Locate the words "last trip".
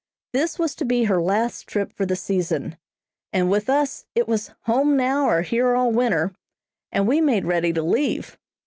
1.21-1.93